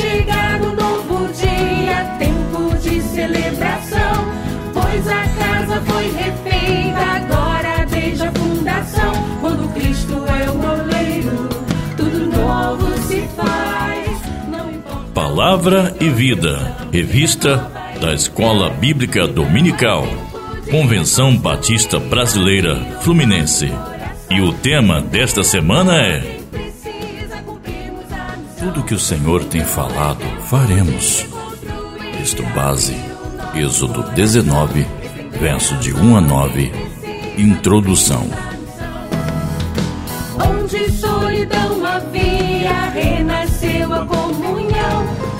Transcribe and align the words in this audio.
chegado 0.00 0.68
um 0.68 0.74
novo 0.74 1.32
dia, 1.34 2.16
tempo 2.18 2.76
de 2.78 3.02
celebração, 3.02 4.24
pois 4.72 5.06
a 5.06 5.26
casa 5.38 5.82
foi 5.82 6.10
refeita 6.12 7.00
agora 7.00 7.86
desde 7.86 8.24
a 8.24 8.32
fundação. 8.32 9.12
Quando 9.40 9.72
Cristo 9.74 10.14
é 10.26 10.50
o 10.50 10.80
oleiro, 10.80 11.48
tudo 11.96 12.26
novo 12.34 12.98
se 13.02 13.20
faz. 13.36 14.20
Palavra 15.12 15.94
e 16.00 16.08
Vida, 16.08 16.76
revista 16.90 17.70
da 18.00 18.14
Escola 18.14 18.70
Bíblica 18.70 19.26
Dominical, 19.26 20.06
Convenção 20.70 21.36
Batista 21.36 21.98
Brasileira 21.98 22.76
Fluminense. 23.02 23.70
E 24.30 24.40
o 24.40 24.52
tema 24.52 25.02
desta 25.02 25.42
semana 25.42 26.00
é 26.00 26.39
Tudo 28.80 28.86
que 28.86 28.94
o 28.94 28.98
Senhor 28.98 29.44
tem 29.44 29.62
falado, 29.62 30.24
faremos. 30.46 31.26
Texto 32.16 32.42
base, 32.54 32.96
Êxodo 33.54 34.02
19, 34.12 34.86
verso 35.38 35.76
de 35.76 35.92
1 35.92 36.16
a 36.16 36.20
9, 36.22 36.72
Introdução. 37.36 38.26
Onde 40.34 40.90
solidão 40.92 41.84
havia, 41.84 42.90
renasceu 42.94 43.92
a 43.92 44.06
comunhão. 44.06 45.39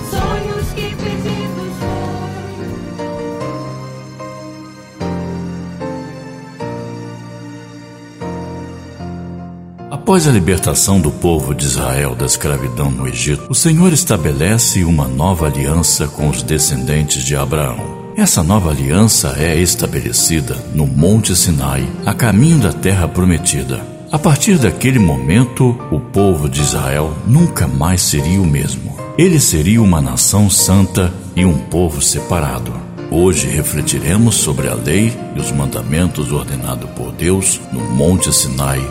Após 10.10 10.27
a 10.27 10.32
libertação 10.32 11.00
do 11.00 11.12
povo 11.12 11.55
de 11.55 11.64
Israel 11.64 12.16
da 12.16 12.27
escravidão 12.27 12.91
no 12.91 13.06
Egito, 13.06 13.46
o 13.48 13.55
Senhor 13.55 13.92
estabelece 13.92 14.82
uma 14.82 15.06
nova 15.06 15.46
aliança 15.46 16.09
com 16.09 16.28
os 16.28 16.42
descendentes 16.42 17.23
de 17.23 17.37
Abraão. 17.37 18.10
Essa 18.16 18.43
nova 18.43 18.70
aliança 18.70 19.37
é 19.38 19.57
estabelecida 19.57 20.57
no 20.74 20.85
Monte 20.85 21.37
Sinai, 21.37 21.88
a 22.04 22.12
caminho 22.12 22.59
da 22.59 22.73
terra 22.73 23.07
prometida. 23.07 23.87
A 24.10 24.18
partir 24.18 24.59
daquele 24.59 24.98
momento, 24.98 25.79
o 25.93 26.01
povo 26.01 26.48
de 26.48 26.60
Israel 26.60 27.16
nunca 27.24 27.68
mais 27.68 28.02
seria 28.02 28.42
o 28.42 28.46
mesmo. 28.46 28.98
Ele 29.16 29.38
seria 29.38 29.80
uma 29.80 30.01
nação 30.01 30.51
santa 30.51 31.15
e 31.37 31.45
um 31.45 31.57
povo 31.57 32.02
separado. 32.02 32.73
Hoje 33.13 33.46
refletiremos 33.46 34.35
sobre 34.35 34.66
a 34.66 34.74
lei 34.74 35.16
e 35.37 35.38
os 35.38 35.52
mandamentos 35.52 36.32
ordenados 36.32 36.90
por 36.96 37.13
Deus 37.13 37.60
no 37.73 37.80
Monte 37.95 38.32
Sinai, 38.32 38.85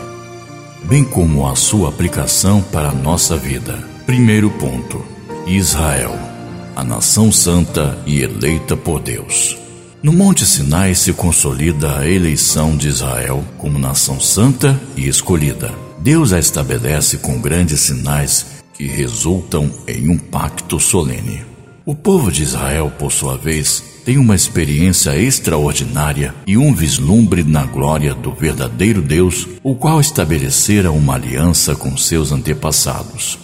bem 0.84 1.04
como 1.04 1.46
a 1.46 1.54
sua 1.54 1.88
aplicação 1.88 2.62
para 2.62 2.90
a 2.90 2.94
nossa 2.94 3.36
vida. 3.36 3.78
Primeiro 4.06 4.50
ponto: 4.50 5.02
Israel, 5.46 6.18
a 6.74 6.84
nação 6.84 7.30
santa 7.30 7.98
e 8.06 8.20
eleita 8.20 8.76
por 8.76 9.00
Deus. 9.00 9.56
No 10.02 10.12
Monte 10.12 10.46
Sinai 10.46 10.94
se 10.94 11.12
consolida 11.12 11.98
a 11.98 12.08
eleição 12.08 12.76
de 12.76 12.88
Israel 12.88 13.44
como 13.58 13.78
nação 13.78 14.18
santa 14.18 14.80
e 14.96 15.06
escolhida. 15.06 15.74
Deus 15.98 16.32
a 16.32 16.38
estabelece 16.38 17.18
com 17.18 17.38
grandes 17.38 17.80
sinais 17.80 18.46
que 18.72 18.86
resultam 18.86 19.70
em 19.86 20.08
um 20.08 20.16
pacto 20.16 20.80
solene. 20.80 21.44
O 21.84 21.94
povo 21.94 22.32
de 22.32 22.42
Israel, 22.42 22.90
por 22.98 23.12
sua 23.12 23.36
vez, 23.36 23.82
tem 24.04 24.18
uma 24.18 24.34
experiência 24.34 25.16
extraordinária 25.16 26.34
e 26.46 26.56
um 26.56 26.74
vislumbre 26.74 27.42
na 27.42 27.64
glória 27.64 28.14
do 28.14 28.32
verdadeiro 28.32 29.02
Deus, 29.02 29.46
o 29.62 29.74
qual 29.74 30.00
estabelecera 30.00 30.90
uma 30.90 31.14
aliança 31.14 31.74
com 31.74 31.96
seus 31.96 32.32
antepassados. 32.32 33.38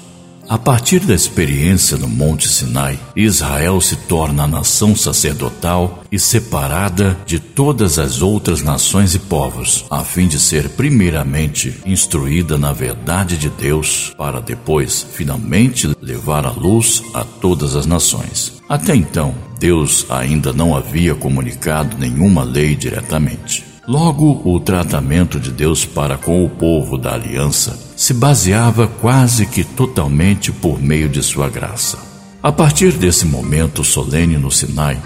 A 0.48 0.56
partir 0.56 1.00
da 1.00 1.12
experiência 1.12 1.96
no 1.96 2.06
Monte 2.06 2.48
Sinai, 2.48 2.96
Israel 3.16 3.80
se 3.80 3.96
torna 3.96 4.44
a 4.44 4.46
nação 4.46 4.94
sacerdotal 4.94 6.04
e 6.10 6.20
separada 6.20 7.16
de 7.26 7.40
todas 7.40 7.98
as 7.98 8.22
outras 8.22 8.62
nações 8.62 9.12
e 9.16 9.18
povos, 9.18 9.84
a 9.90 10.04
fim 10.04 10.28
de 10.28 10.38
ser 10.38 10.68
primeiramente 10.68 11.74
instruída 11.84 12.56
na 12.56 12.72
verdade 12.72 13.36
de 13.36 13.48
Deus, 13.48 14.12
para 14.16 14.40
depois, 14.40 15.04
finalmente, 15.14 15.90
levar 16.00 16.46
a 16.46 16.50
luz 16.50 17.02
a 17.12 17.24
todas 17.24 17.74
as 17.74 17.84
nações. 17.84 18.62
Até 18.68 18.94
então, 18.94 19.34
Deus 19.58 20.06
ainda 20.10 20.52
não 20.52 20.76
havia 20.76 21.14
comunicado 21.14 21.96
nenhuma 21.98 22.42
lei 22.42 22.74
diretamente. 22.74 23.64
Logo, 23.86 24.42
o 24.44 24.58
tratamento 24.58 25.38
de 25.38 25.52
Deus 25.52 25.84
para 25.84 26.16
com 26.18 26.44
o 26.44 26.48
povo 26.48 26.98
da 26.98 27.14
aliança 27.14 27.78
se 27.96 28.12
baseava 28.12 28.88
quase 28.88 29.46
que 29.46 29.62
totalmente 29.62 30.50
por 30.50 30.82
meio 30.82 31.08
de 31.08 31.22
sua 31.22 31.48
graça. 31.48 31.98
A 32.42 32.50
partir 32.50 32.92
desse 32.92 33.24
momento 33.24 33.84
solene 33.84 34.36
no 34.36 34.50
Sinai, 34.50 35.00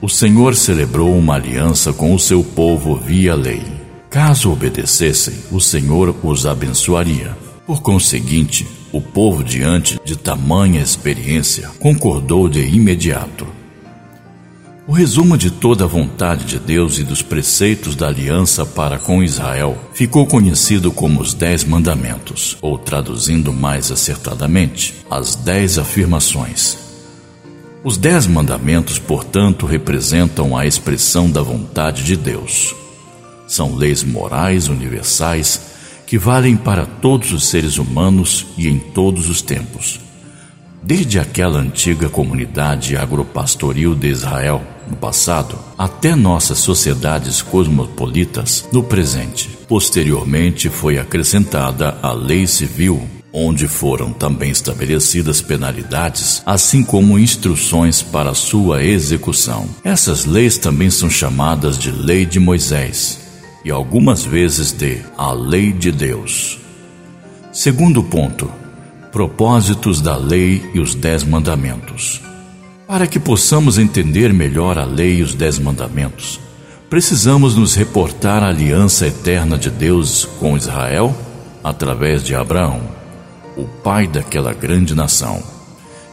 o 0.00 0.08
Senhor 0.08 0.54
celebrou 0.54 1.16
uma 1.16 1.34
aliança 1.34 1.92
com 1.92 2.14
o 2.14 2.18
seu 2.18 2.42
povo 2.42 2.96
via 2.96 3.34
lei. 3.34 3.62
Caso 4.08 4.50
obedecessem, 4.50 5.34
o 5.52 5.60
Senhor 5.60 6.14
os 6.22 6.46
abençoaria. 6.46 7.36
Por 7.66 7.82
conseguinte, 7.82 8.66
o 8.92 9.00
povo, 9.00 9.44
diante 9.44 10.00
de 10.04 10.16
tamanha 10.16 10.80
experiência, 10.80 11.68
concordou 11.78 12.48
de 12.48 12.60
imediato. 12.60 13.46
O 14.90 14.92
resumo 14.92 15.38
de 15.38 15.52
toda 15.52 15.84
a 15.84 15.86
vontade 15.86 16.44
de 16.44 16.58
Deus 16.58 16.98
e 16.98 17.04
dos 17.04 17.22
preceitos 17.22 17.94
da 17.94 18.08
aliança 18.08 18.66
para 18.66 18.98
com 18.98 19.22
Israel 19.22 19.78
ficou 19.94 20.26
conhecido 20.26 20.90
como 20.90 21.20
os 21.20 21.32
Dez 21.32 21.62
Mandamentos, 21.62 22.58
ou 22.60 22.76
traduzindo 22.76 23.52
mais 23.52 23.92
acertadamente, 23.92 24.96
as 25.08 25.36
Dez 25.36 25.78
Afirmações. 25.78 26.76
Os 27.84 27.96
Dez 27.96 28.26
Mandamentos, 28.26 28.98
portanto, 28.98 29.64
representam 29.64 30.56
a 30.56 30.66
expressão 30.66 31.30
da 31.30 31.40
vontade 31.40 32.02
de 32.02 32.16
Deus. 32.16 32.74
São 33.46 33.76
leis 33.76 34.02
morais 34.02 34.66
universais 34.66 35.60
que 36.04 36.18
valem 36.18 36.56
para 36.56 36.84
todos 36.84 37.32
os 37.32 37.46
seres 37.46 37.78
humanos 37.78 38.44
e 38.58 38.66
em 38.66 38.80
todos 38.80 39.30
os 39.30 39.40
tempos. 39.40 40.00
Desde 40.82 41.18
aquela 41.18 41.58
antiga 41.58 42.08
comunidade 42.08 42.96
agropastoril 42.96 43.94
de 43.94 44.08
Israel, 44.08 44.62
no 44.88 44.96
passado, 44.96 45.58
até 45.76 46.14
nossas 46.16 46.58
sociedades 46.58 47.42
cosmopolitas 47.42 48.66
no 48.72 48.82
presente. 48.82 49.50
Posteriormente 49.68 50.70
foi 50.70 50.98
acrescentada 50.98 51.98
a 52.02 52.12
lei 52.12 52.46
civil, 52.46 53.06
onde 53.30 53.68
foram 53.68 54.10
também 54.10 54.50
estabelecidas 54.50 55.42
penalidades, 55.42 56.42
assim 56.46 56.82
como 56.82 57.18
instruções 57.18 58.02
para 58.02 58.34
sua 58.34 58.82
execução. 58.82 59.68
Essas 59.84 60.24
leis 60.24 60.56
também 60.56 60.90
são 60.90 61.10
chamadas 61.10 61.78
de 61.78 61.90
Lei 61.92 62.24
de 62.24 62.40
Moisés 62.40 63.20
e 63.64 63.70
algumas 63.70 64.24
vezes 64.24 64.72
de 64.72 65.02
a 65.16 65.30
Lei 65.32 65.72
de 65.72 65.92
Deus. 65.92 66.58
Segundo 67.52 68.02
ponto, 68.02 68.50
propósitos 69.12 70.00
da 70.00 70.16
lei 70.16 70.70
e 70.72 70.80
os 70.80 70.94
Dez 70.94 71.24
Mandamentos. 71.24 72.20
Para 72.86 73.06
que 73.06 73.18
possamos 73.18 73.78
entender 73.78 74.32
melhor 74.32 74.78
a 74.78 74.84
lei 74.84 75.18
e 75.18 75.22
os 75.22 75.34
Dez 75.34 75.58
Mandamentos, 75.58 76.40
precisamos 76.88 77.56
nos 77.56 77.74
reportar 77.74 78.42
à 78.42 78.48
aliança 78.48 79.06
eterna 79.06 79.56
de 79.56 79.70
Deus 79.70 80.28
com 80.38 80.56
Israel 80.56 81.14
através 81.62 82.24
de 82.24 82.34
Abraão, 82.34 82.80
o 83.56 83.64
pai 83.64 84.06
daquela 84.06 84.52
grande 84.52 84.94
nação. 84.94 85.42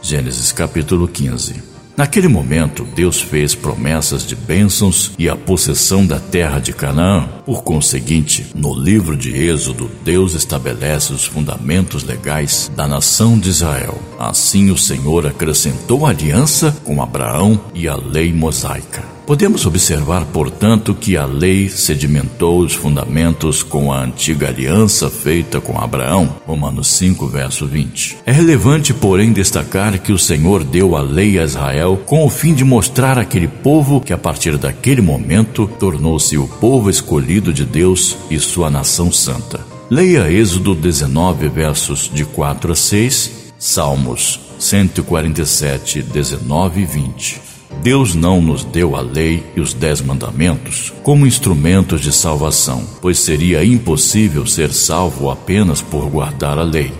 Gênesis 0.02 0.52
capítulo 0.52 1.08
15. 1.08 1.67
Naquele 1.98 2.28
momento, 2.28 2.84
Deus 2.94 3.20
fez 3.20 3.56
promessas 3.56 4.24
de 4.24 4.36
bênçãos 4.36 5.10
e 5.18 5.28
a 5.28 5.34
possessão 5.34 6.06
da 6.06 6.20
terra 6.20 6.60
de 6.60 6.72
Canaã. 6.72 7.28
Por 7.44 7.64
conseguinte, 7.64 8.46
no 8.54 8.72
livro 8.72 9.16
de 9.16 9.36
Êxodo, 9.36 9.90
Deus 10.04 10.34
estabelece 10.34 11.12
os 11.12 11.24
fundamentos 11.24 12.04
legais 12.04 12.70
da 12.76 12.86
nação 12.86 13.36
de 13.36 13.48
Israel. 13.48 14.00
Assim, 14.16 14.70
o 14.70 14.78
Senhor 14.78 15.26
acrescentou 15.26 16.06
aliança 16.06 16.70
com 16.84 17.02
Abraão 17.02 17.60
e 17.74 17.88
a 17.88 17.96
lei 17.96 18.32
mosaica. 18.32 19.17
Podemos 19.28 19.66
observar, 19.66 20.24
portanto, 20.24 20.94
que 20.94 21.14
a 21.14 21.26
lei 21.26 21.68
sedimentou 21.68 22.60
os 22.60 22.72
fundamentos 22.72 23.62
com 23.62 23.92
a 23.92 24.02
antiga 24.02 24.48
aliança 24.48 25.10
feita 25.10 25.60
com 25.60 25.78
Abraão. 25.78 26.36
Romanos 26.46 26.88
5, 26.88 27.26
verso 27.26 27.66
20. 27.66 28.20
É 28.24 28.32
relevante, 28.32 28.94
porém, 28.94 29.30
destacar 29.30 29.98
que 29.98 30.12
o 30.12 30.18
Senhor 30.18 30.64
deu 30.64 30.96
a 30.96 31.02
lei 31.02 31.38
a 31.38 31.44
Israel 31.44 32.00
com 32.06 32.24
o 32.24 32.30
fim 32.30 32.54
de 32.54 32.64
mostrar 32.64 33.18
àquele 33.18 33.48
povo 33.48 34.00
que, 34.00 34.14
a 34.14 34.18
partir 34.18 34.56
daquele 34.56 35.02
momento, 35.02 35.70
tornou-se 35.78 36.38
o 36.38 36.48
povo 36.48 36.88
escolhido 36.88 37.52
de 37.52 37.66
Deus 37.66 38.16
e 38.30 38.38
sua 38.38 38.70
nação 38.70 39.12
santa. 39.12 39.60
Leia 39.90 40.32
Êxodo 40.32 40.74
19, 40.74 41.50
versos 41.50 42.10
de 42.10 42.24
4 42.24 42.72
a 42.72 42.74
6, 42.74 43.52
Salmos 43.58 44.40
147, 44.58 46.00
19 46.00 46.80
e 46.80 46.86
20. 46.86 47.47
Deus 47.82 48.14
não 48.14 48.42
nos 48.42 48.64
deu 48.64 48.96
a 48.96 49.00
lei 49.00 49.42
e 49.54 49.60
os 49.60 49.72
dez 49.72 50.00
mandamentos 50.00 50.92
como 51.02 51.26
instrumentos 51.26 52.00
de 52.00 52.12
salvação, 52.12 52.82
pois 53.00 53.18
seria 53.18 53.64
impossível 53.64 54.46
ser 54.46 54.72
salvo 54.72 55.30
apenas 55.30 55.80
por 55.80 56.08
guardar 56.08 56.58
a 56.58 56.62
lei. 56.62 56.92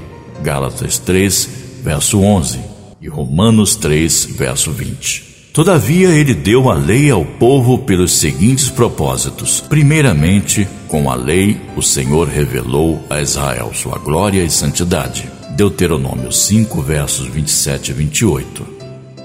Gálatas 0.42 0.98
3, 0.98 1.48
verso 1.82 2.20
11. 2.20 2.60
e 3.00 3.08
Romanos 3.08 3.76
3, 3.76 4.24
verso 4.36 4.70
20. 4.70 5.28
Todavia, 5.52 6.10
ele 6.10 6.34
deu 6.34 6.70
a 6.70 6.74
lei 6.74 7.10
ao 7.10 7.24
povo 7.24 7.78
pelos 7.78 8.12
seguintes 8.12 8.70
propósitos. 8.70 9.60
Primeiramente, 9.60 10.68
com 10.86 11.10
a 11.10 11.16
lei, 11.16 11.60
o 11.76 11.82
Senhor 11.82 12.28
revelou 12.28 13.02
a 13.10 13.20
Israel 13.20 13.72
sua 13.74 13.98
glória 13.98 14.44
e 14.44 14.50
santidade. 14.50 15.28
Deuteronômio 15.56 16.30
5, 16.30 16.80
versos 16.82 17.26
27 17.26 17.90
e 17.90 17.94
28. 17.94 18.66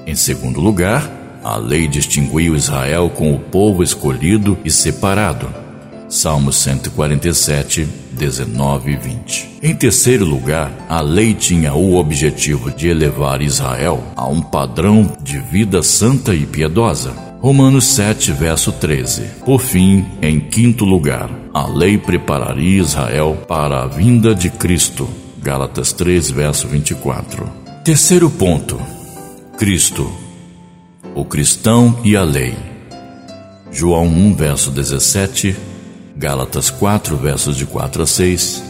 Em 0.07 0.15
segundo 0.15 0.59
lugar, 0.59 1.22
a 1.43 1.57
lei 1.57 1.87
distinguiu 1.87 2.55
Israel 2.55 3.09
com 3.09 3.33
o 3.33 3.39
povo 3.39 3.83
escolhido 3.83 4.57
e 4.63 4.71
separado. 4.71 5.47
Salmos 6.07 6.57
147, 6.57 7.87
19 8.11 8.91
e 8.91 8.95
20. 8.95 9.49
Em 9.63 9.75
terceiro 9.75 10.23
lugar, 10.23 10.71
a 10.87 11.01
lei 11.01 11.33
tinha 11.33 11.73
o 11.73 11.95
objetivo 11.95 12.69
de 12.71 12.87
elevar 12.87 13.41
Israel 13.41 14.03
a 14.15 14.27
um 14.27 14.41
padrão 14.41 15.11
de 15.21 15.39
vida 15.39 15.81
santa 15.81 16.35
e 16.35 16.45
piedosa. 16.45 17.11
Romanos 17.41 17.87
7, 17.87 18.31
verso 18.31 18.71
13. 18.71 19.23
Por 19.43 19.59
fim, 19.59 20.05
em 20.21 20.39
quinto 20.39 20.85
lugar, 20.85 21.29
a 21.53 21.67
lei 21.67 21.97
prepararia 21.97 22.81
Israel 22.81 23.43
para 23.47 23.81
a 23.81 23.87
vinda 23.87 24.33
de 24.33 24.49
Cristo. 24.49 25.09
Gálatas 25.41 25.91
3, 25.91 26.31
verso 26.31 26.67
24. 26.67 27.49
Terceiro 27.83 28.29
ponto: 28.29 28.79
Cristo, 29.57 30.09
o 31.15 31.25
cristão 31.25 31.99
e 32.03 32.15
a 32.15 32.23
lei. 32.23 32.55
João 33.71 34.05
1, 34.05 34.35
verso 34.35 34.71
17 34.71 35.55
Gálatas 36.15 36.69
4, 36.69 37.17
versos 37.17 37.57
de 37.57 37.65
4 37.65 38.03
a 38.03 38.05
6, 38.05 38.63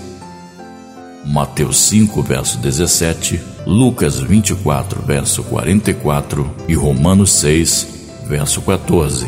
Mateus 1.25 1.78
5, 1.84 2.22
verso 2.24 2.57
17, 2.57 3.40
Lucas 3.66 4.19
24, 4.19 5.01
verso 5.01 5.44
44 5.44 6.50
e 6.68 6.74
Romanos 6.74 7.31
6, 7.34 7.88
verso 8.28 8.62
14. 8.62 9.28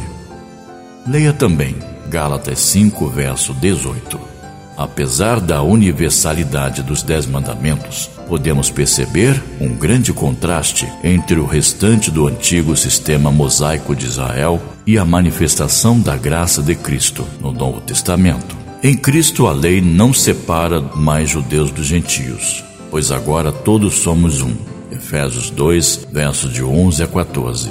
Leia 1.05 1.33
também 1.33 1.75
Gálatas 2.09 2.59
5, 2.59 3.09
verso 3.09 3.53
18. 3.53 4.34
Apesar 4.77 5.39
da 5.39 5.61
universalidade 5.61 6.83
dos 6.83 7.01
Dez 7.01 7.25
Mandamentos, 7.25 8.09
podemos 8.27 8.69
perceber 8.69 9.41
um 9.61 9.69
grande 9.69 10.11
contraste 10.11 10.91
entre 11.01 11.39
o 11.39 11.45
restante 11.45 12.11
do 12.11 12.27
antigo 12.27 12.75
sistema 12.75 13.31
mosaico 13.31 13.95
de 13.95 14.05
Israel 14.05 14.61
e 14.85 14.97
a 14.97 15.05
manifestação 15.05 15.99
da 15.99 16.17
graça 16.17 16.61
de 16.61 16.75
Cristo 16.75 17.25
no 17.39 17.53
Novo 17.53 17.79
Testamento. 17.79 18.55
Em 18.83 18.95
Cristo, 18.97 19.47
a 19.47 19.53
lei 19.53 19.79
não 19.79 20.13
separa 20.13 20.81
mais 20.81 21.29
judeus 21.29 21.71
dos 21.71 21.87
gentios, 21.87 22.63
pois 22.91 23.11
agora 23.11 23.53
todos 23.53 23.95
somos 23.95 24.41
um. 24.41 24.53
Efésios 24.91 25.49
2, 25.49 26.07
versos 26.11 26.51
de 26.51 26.63
11 26.63 27.01
a 27.01 27.07
14. 27.07 27.69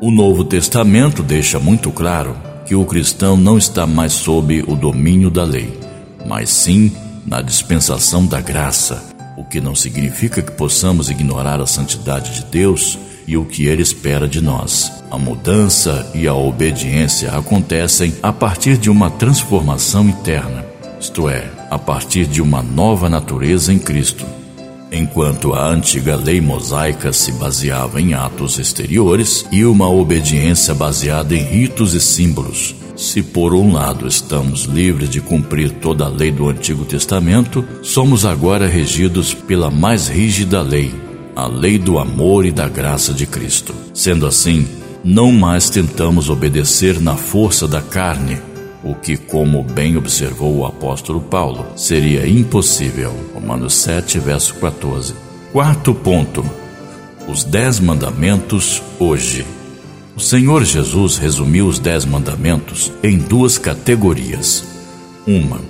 O 0.00 0.10
Novo 0.10 0.44
Testamento 0.44 1.22
deixa 1.22 1.58
muito 1.58 1.90
claro 1.90 2.47
que 2.68 2.74
o 2.74 2.84
cristão 2.84 3.34
não 3.34 3.56
está 3.56 3.86
mais 3.86 4.12
sob 4.12 4.62
o 4.68 4.76
domínio 4.76 5.30
da 5.30 5.42
lei, 5.42 5.80
mas 6.26 6.50
sim 6.50 6.92
na 7.24 7.40
dispensação 7.40 8.26
da 8.26 8.42
graça, 8.42 9.02
o 9.38 9.44
que 9.44 9.58
não 9.58 9.74
significa 9.74 10.42
que 10.42 10.52
possamos 10.52 11.08
ignorar 11.08 11.62
a 11.62 11.66
santidade 11.66 12.34
de 12.34 12.44
Deus 12.44 12.98
e 13.26 13.38
o 13.38 13.46
que 13.46 13.64
Ele 13.64 13.80
espera 13.80 14.28
de 14.28 14.42
nós. 14.42 14.92
A 15.10 15.16
mudança 15.16 16.10
e 16.14 16.28
a 16.28 16.34
obediência 16.34 17.30
acontecem 17.32 18.14
a 18.22 18.34
partir 18.34 18.76
de 18.76 18.90
uma 18.90 19.10
transformação 19.10 20.06
interna, 20.06 20.62
isto 21.00 21.26
é, 21.26 21.50
a 21.70 21.78
partir 21.78 22.26
de 22.26 22.42
uma 22.42 22.62
nova 22.62 23.08
natureza 23.08 23.72
em 23.72 23.78
Cristo. 23.78 24.26
Enquanto 24.90 25.52
a 25.52 25.68
antiga 25.68 26.16
lei 26.16 26.40
mosaica 26.40 27.12
se 27.12 27.32
baseava 27.32 28.00
em 28.00 28.14
atos 28.14 28.58
exteriores 28.58 29.44
e 29.52 29.64
uma 29.64 29.88
obediência 29.88 30.74
baseada 30.74 31.34
em 31.34 31.42
ritos 31.42 31.94
e 31.94 32.00
símbolos, 32.00 32.74
se 32.96 33.22
por 33.22 33.54
um 33.54 33.72
lado 33.72 34.08
estamos 34.08 34.64
livres 34.64 35.08
de 35.08 35.20
cumprir 35.20 35.70
toda 35.70 36.06
a 36.06 36.08
lei 36.08 36.32
do 36.32 36.48
Antigo 36.48 36.84
Testamento, 36.84 37.64
somos 37.82 38.24
agora 38.24 38.66
regidos 38.66 39.32
pela 39.32 39.70
mais 39.70 40.08
rígida 40.08 40.62
lei, 40.62 40.92
a 41.36 41.46
lei 41.46 41.78
do 41.78 41.98
amor 41.98 42.44
e 42.44 42.50
da 42.50 42.68
graça 42.68 43.12
de 43.12 43.26
Cristo. 43.26 43.74
Sendo 43.94 44.26
assim, 44.26 44.66
não 45.04 45.30
mais 45.30 45.70
tentamos 45.70 46.28
obedecer 46.28 47.00
na 47.00 47.14
força 47.14 47.68
da 47.68 47.80
carne, 47.80 48.38
o 48.82 48.94
que, 48.94 49.16
como 49.16 49.62
bem 49.62 49.96
observou 49.96 50.58
o 50.58 50.66
apóstolo 50.66 51.20
Paulo, 51.20 51.66
seria 51.76 52.28
impossível. 52.28 53.12
Romanos 53.34 53.74
7, 53.74 54.18
verso 54.18 54.54
14. 54.54 55.14
Quarto 55.52 55.94
ponto: 55.94 56.44
os 57.28 57.44
Dez 57.44 57.80
Mandamentos 57.80 58.82
hoje. 58.98 59.44
O 60.16 60.20
Senhor 60.20 60.64
Jesus 60.64 61.16
resumiu 61.16 61.66
os 61.66 61.78
Dez 61.78 62.04
Mandamentos 62.04 62.92
em 63.02 63.18
duas 63.18 63.58
categorias. 63.58 64.64
Uma, 65.26 65.60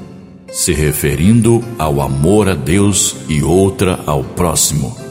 se 0.50 0.72
referindo 0.72 1.62
ao 1.78 2.00
amor 2.00 2.48
a 2.48 2.54
Deus, 2.54 3.16
e 3.28 3.42
outra 3.42 4.00
ao 4.06 4.22
próximo. 4.24 5.07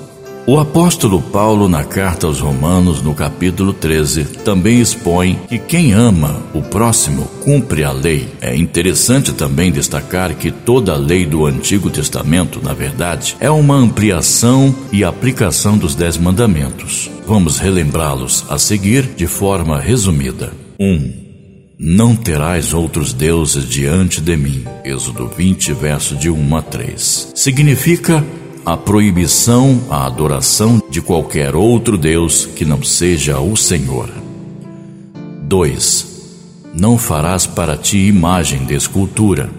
O 0.50 0.58
apóstolo 0.58 1.22
Paulo, 1.22 1.68
na 1.68 1.84
carta 1.84 2.26
aos 2.26 2.40
Romanos, 2.40 3.02
no 3.02 3.14
capítulo 3.14 3.74
13, 3.74 4.24
também 4.46 4.80
expõe 4.80 5.38
que 5.50 5.60
quem 5.60 5.92
ama 5.92 6.42
o 6.54 6.62
próximo 6.62 7.26
cumpre 7.44 7.84
a 7.84 7.92
lei. 7.92 8.30
É 8.40 8.56
interessante 8.56 9.34
também 9.34 9.74
destacar 9.74 10.34
que 10.36 10.50
toda 10.50 10.94
a 10.94 10.96
lei 10.96 11.26
do 11.26 11.46
Antigo 11.46 11.90
Testamento, 11.90 12.62
na 12.64 12.74
verdade, 12.74 13.36
é 13.42 13.52
uma 13.52 13.76
ampliação 13.76 14.74
e 14.90 15.04
aplicação 15.04 15.78
dos 15.78 15.96
Dez 15.96 16.18
Mandamentos. 16.18 17.12
Vamos 17.28 17.60
relembrá-los 17.60 18.46
a 18.50 18.58
seguir 18.58 19.04
de 19.04 19.28
forma 19.28 19.78
resumida. 19.82 20.54
1. 20.80 20.86
Um, 20.86 21.14
não 21.78 22.16
terás 22.16 22.74
outros 22.74 23.12
deuses 23.12 23.68
diante 23.68 24.22
de 24.22 24.38
mim. 24.38 24.64
Êxodo 24.86 25.28
20, 25.28 25.74
verso 25.74 26.16
de 26.16 26.30
1 26.30 26.56
a 26.56 26.62
3. 26.62 27.34
Significa 27.36 28.24
a 28.68 28.76
proibição 28.76 29.82
à 29.90 30.06
adoração 30.06 30.84
de 30.90 31.02
qualquer 31.02 31.56
outro 31.56 31.98
Deus 31.98 32.46
que 32.46 32.66
não 32.66 32.84
seja 32.84 33.40
o 33.40 33.56
Senhor. 33.56 34.10
2. 35.44 36.06
Não 36.74 36.98
farás 36.98 37.48
para 37.48 37.78
ti 37.78 37.98
imagem 38.00 38.66
de 38.66 38.74
escultura. 38.74 39.50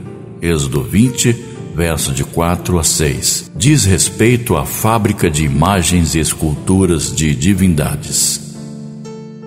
Êxodo 0.42 0.82
20, 0.82 1.34
verso 1.74 2.12
de 2.12 2.22
4 2.22 2.78
a 2.78 2.84
6. 2.84 3.50
Diz 3.56 3.86
respeito 3.86 4.58
à 4.58 4.66
fábrica 4.66 5.30
de 5.30 5.42
imagens 5.42 6.14
e 6.14 6.18
esculturas 6.18 7.10
de 7.10 7.34
divindades. 7.34 8.38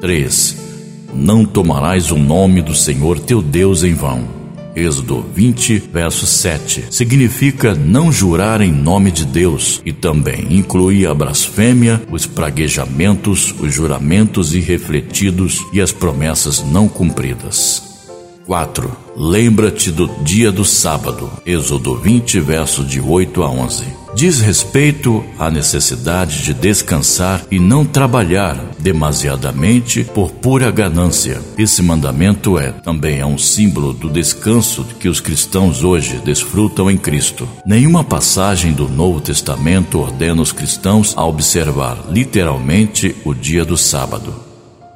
3. 0.01 0.58
Não 1.13 1.46
tomarás 1.46 2.10
o 2.10 2.18
nome 2.18 2.63
do 2.63 2.74
Senhor 2.74 3.20
teu 3.20 3.44
Deus 3.44 3.84
em 3.84 3.94
vão 3.94 4.40
Êxodo 4.75 5.25
20, 5.34 5.80
verso 5.92 6.25
7, 6.25 6.86
significa 6.90 7.75
não 7.75 8.12
jurar 8.12 8.62
em 8.62 8.72
nome 8.72 9.12
de 9.12 9.25
Deus 9.25 9.82
e 9.86 9.92
também 9.92 10.48
inclui 10.50 11.06
a 11.06 11.13
blasfêmia, 11.13 12.01
os 12.10 12.25
praguejamentos, 12.25 13.54
os 13.60 13.74
juramentos 13.74 14.56
irrefletidos 14.56 15.60
e 15.74 15.82
as 15.82 15.92
promessas 15.92 16.63
não 16.63 16.88
cumpridas. 16.88 17.90
4. 18.45 18.91
Lembra-te 19.15 19.91
do 19.91 20.07
dia 20.24 20.51
do 20.51 20.65
sábado. 20.65 21.31
Êxodo 21.45 21.95
20, 21.95 22.39
verso 22.39 22.83
de 22.83 23.00
8 23.00 23.43
a 23.43 23.50
11 23.50 24.01
diz 24.13 24.39
respeito 24.39 25.24
à 25.39 25.50
necessidade 25.50 26.43
de 26.43 26.53
descansar 26.53 27.45
e 27.50 27.60
não 27.60 27.86
trabalhar 27.86 28.55
demasiadamente 28.79 30.03
por 30.03 30.31
pura 30.31 30.69
ganância. 30.71 31.41
Esse 31.57 31.81
mandamento 31.81 32.57
é 32.57 32.71
também 32.71 33.19
é 33.19 33.25
um 33.25 33.38
símbolo 33.38 33.93
do 33.93 34.10
descanso 34.10 34.86
que 35.00 35.07
os 35.07 35.19
cristãos 35.19 35.83
hoje 35.83 36.21
desfrutam 36.24 36.89
em 36.89 36.98
Cristo. 36.98 37.48
Nenhuma 37.65 38.03
passagem 38.03 38.74
do 38.74 38.88
Novo 38.88 39.21
Testamento 39.21 40.00
ordena 40.00 40.41
os 40.41 40.51
cristãos 40.51 41.13
a 41.17 41.25
observar 41.25 42.05
literalmente 42.10 43.15
o 43.24 43.33
dia 43.33 43.63
do 43.63 43.77
sábado. 43.77 44.33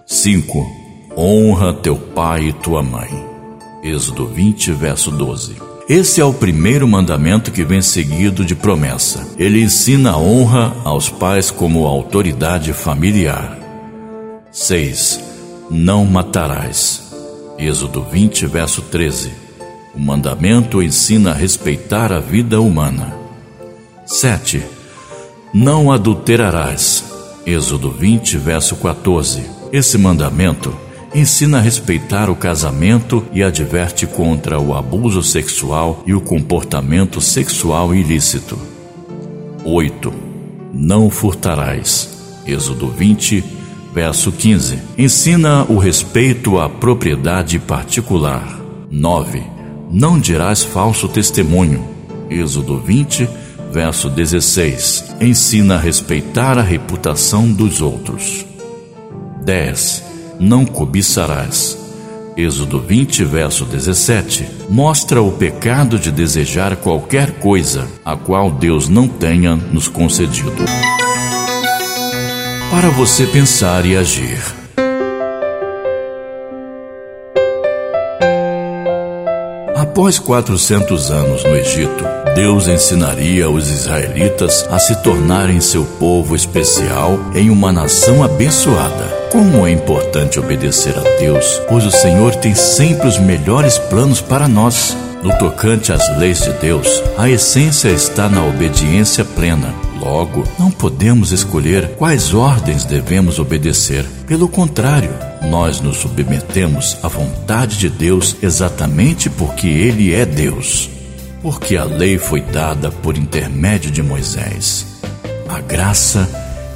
5. 0.06 0.66
Honra 1.18 1.74
teu 1.74 1.96
pai 1.96 2.50
e 2.50 2.54
tua 2.54 2.84
mãe. 2.84 3.35
Êxodo 3.86 4.26
20, 4.26 4.72
verso 4.72 5.12
12. 5.12 5.58
Esse 5.88 6.20
é 6.20 6.26
o 6.26 6.34
primeiro 6.34 6.88
mandamento 6.88 7.52
que 7.52 7.64
vem 7.64 7.84
seguido 7.84 8.44
de 8.44 8.56
promessa. 8.56 9.28
Ele 9.38 9.62
ensina 9.62 10.14
a 10.14 10.18
honra 10.18 10.76
aos 10.84 11.08
pais 11.08 11.52
como 11.52 11.86
autoridade 11.86 12.74
familiar. 12.74 13.60
6. 14.52 15.20
Não 15.70 16.04
matarás. 16.04 17.14
Êxodo 17.60 18.02
20, 18.02 18.48
verso 18.48 18.82
13. 18.82 19.32
O 19.94 20.00
mandamento 20.00 20.82
ensina 20.82 21.30
a 21.30 21.36
respeitar 21.36 22.12
a 22.12 22.20
vida 22.20 22.60
humana. 22.60 23.16
7. 24.08 24.64
Não 25.54 25.92
adulterarás. 25.92 27.04
Êxodo 27.46 27.92
20, 27.92 28.36
verso 28.40 28.76
14. 28.78 29.44
Esse 29.72 29.96
mandamento 29.96 30.76
ensina 31.16 31.60
a 31.60 31.62
respeitar 31.62 32.30
o 32.30 32.36
casamento 32.36 33.26
e 33.32 33.42
adverte 33.42 34.06
contra 34.06 34.60
o 34.60 34.76
abuso 34.76 35.24
sexual 35.24 36.04
e 36.06 36.14
o 36.14 36.20
comportamento 36.20 37.22
sexual 37.22 37.96
ilícito. 37.96 38.60
8. 39.64 40.14
Não 40.74 41.10
furtarás. 41.10 42.44
Êxodo 42.46 42.90
20, 42.90 43.42
verso 43.94 44.30
15. 44.30 44.78
Ensina 44.98 45.64
o 45.70 45.78
respeito 45.78 46.60
à 46.60 46.68
propriedade 46.68 47.60
particular. 47.60 48.60
9. 48.92 49.42
Não 49.90 50.20
dirás 50.20 50.66
falso 50.66 51.08
testemunho. 51.08 51.88
Êxodo 52.30 52.78
20, 52.78 53.30
verso 53.72 54.10
16. 54.10 55.16
Ensina 55.22 55.76
a 55.76 55.80
respeitar 55.80 56.58
a 56.58 56.62
reputação 56.62 57.50
dos 57.50 57.82
outros. 57.82 58.46
10. 59.46 60.15
Não 60.40 60.66
cobiçarás. 60.66 61.78
Êxodo 62.38 62.80
20, 62.80 63.24
verso 63.24 63.64
17, 63.64 64.46
mostra 64.70 65.22
o 65.22 65.32
pecado 65.32 65.98
de 65.98 66.12
desejar 66.12 66.76
qualquer 66.76 67.40
coisa 67.40 67.88
a 68.04 68.18
qual 68.18 68.52
Deus 68.52 68.90
não 68.90 69.08
tenha 69.08 69.56
nos 69.56 69.88
concedido. 69.88 70.66
Para 72.70 72.90
você 72.90 73.26
pensar 73.26 73.86
e 73.86 73.96
agir. 73.96 74.42
Após 79.74 80.20
400 80.20 81.10
anos 81.10 81.44
no 81.46 81.56
Egito, 81.56 82.04
Deus 82.36 82.68
ensinaria 82.68 83.50
os 83.50 83.72
israelitas 83.72 84.68
a 84.70 84.78
se 84.78 85.02
tornarem 85.02 85.62
seu 85.62 85.86
povo 85.86 86.36
especial 86.36 87.18
em 87.34 87.50
uma 87.50 87.72
nação 87.72 88.22
abençoada. 88.22 89.15
Como 89.32 89.68
é 89.68 89.72
importante 89.72 90.40
obedecer 90.40 90.98
a 90.98 91.20
Deus, 91.20 91.62
pois 91.68 91.86
o 91.86 91.92
Senhor 91.92 92.36
tem 92.36 92.56
sempre 92.56 93.08
os 93.08 93.18
melhores 93.18 93.78
planos 93.78 94.22
para 94.22 94.48
nós. 94.48 94.96
No 95.22 95.36
tocante 95.38 95.92
às 95.92 96.18
leis 96.18 96.42
de 96.44 96.52
Deus, 96.54 97.04
a 97.18 97.30
essência 97.30 97.90
está 97.90 98.30
na 98.30 98.46
obediência 98.46 99.26
plena. 99.26 99.74
Logo, 100.00 100.44
não 100.60 100.70
podemos 100.70 101.32
escolher 101.32 101.96
quais 101.96 102.34
ordens 102.34 102.86
devemos 102.86 103.40
obedecer. 103.40 104.06
Pelo 104.28 104.48
contrário, 104.48 105.12
nós 105.50 105.82
nos 105.82 105.98
submetemos 105.98 106.98
à 107.02 107.08
vontade 107.08 107.78
de 107.78 107.90
Deus 107.90 108.36
exatamente 108.42 109.30
porque 109.30 109.68
Ele 109.68 110.14
é 110.14 110.26
Deus. 110.26 110.90
Porque 111.42 111.76
a 111.76 111.84
lei 111.84 112.18
foi 112.18 112.42
dada 112.42 112.92
por 112.92 113.18
intermédio 113.18 113.90
de 113.90 114.04
Moisés. 114.04 114.86
A 115.50 115.60
graça 115.60 116.30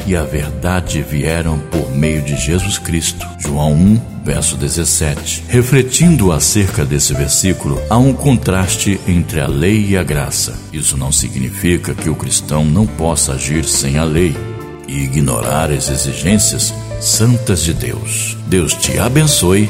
e 0.06 0.16
a 0.16 0.24
verdade 0.24 1.02
vieram 1.02 1.60
por 1.60 1.96
meio 1.96 2.22
de 2.22 2.36
Jesus 2.36 2.78
Cristo. 2.78 3.26
João 3.40 3.74
1, 3.74 4.02
verso 4.24 4.56
17. 4.58 5.46
Refletindo 5.48 6.32
acerca 6.32 6.86
desse 6.86 7.14
versículo, 7.14 7.82
há 7.90 7.98
um 7.98 8.14
contraste 8.14 9.00
entre 9.08 9.40
a 9.40 9.48
lei 9.48 9.88
e 9.90 9.98
a 9.98 10.04
graça. 10.04 10.58
Isso 10.72 10.98
não 10.98 11.12
significa 11.12 11.94
que 11.94 12.10
o 12.10 12.16
cristão 12.16 12.66
não 12.66 12.86
possa 12.86 13.34
agir 13.34 13.66
sem 13.66 13.98
a 13.98 14.04
lei 14.04 14.36
e 14.88 15.04
ignorar 15.04 15.72
as 15.72 15.90
exigências 15.90 16.74
santas 17.00 17.64
de 17.64 17.74
Deus. 17.74 18.38
Deus 18.48 18.74
te 18.74 18.98
abençoe 18.98 19.70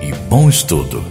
e 0.00 0.12
bom 0.28 0.48
estudo. 0.48 1.04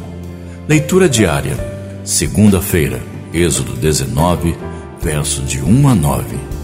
Leitura 0.68 1.08
diária, 1.08 1.56
segunda-feira, 2.04 3.02
Êxodo 3.34 3.74
19, 3.74 4.56
verso 5.02 5.42
de 5.42 5.62
1 5.62 5.90
a 5.90 5.96
9. 5.96 6.55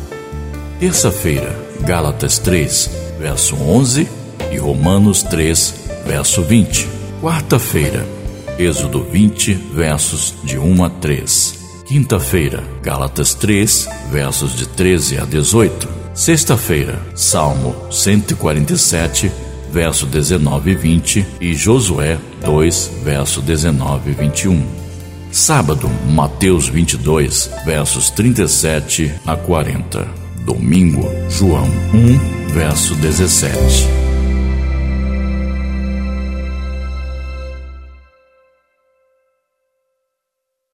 Terça-feira, 0.82 1.56
Gálatas 1.82 2.40
3, 2.40 2.90
verso 3.20 3.56
11 3.56 4.10
e 4.52 4.58
Romanos 4.58 5.22
3, 5.22 5.76
verso 6.08 6.42
20. 6.42 6.88
Quarta-feira, 7.22 8.04
Êxodo 8.58 9.04
20, 9.04 9.54
versos 9.76 10.34
de 10.44 10.58
1 10.58 10.84
a 10.84 10.90
3. 10.90 11.84
Quinta-feira, 11.86 12.64
Gálatas 12.82 13.36
3, 13.36 13.88
versos 14.10 14.56
de 14.56 14.68
13 14.70 15.20
a 15.20 15.26
18. 15.26 15.88
Sexta-feira, 16.16 17.00
Salmo 17.14 17.76
147, 17.92 19.32
verso 19.72 20.08
19 20.08 20.72
e 20.72 20.76
20 20.76 21.28
e 21.40 21.54
Josué 21.54 22.18
2, 22.44 22.92
verso 23.04 23.40
19 23.40 24.10
e 24.10 24.14
21. 24.16 24.66
Sábado, 25.32 25.88
Mateus 26.10 26.68
22, 26.68 27.52
versos 27.68 28.10
37 28.10 29.14
a 29.28 29.36
40. 29.38 30.21
Domingo, 30.46 31.10
João 31.30 31.70
1, 31.94 32.54
verso 32.54 32.96
17. 32.96 34.00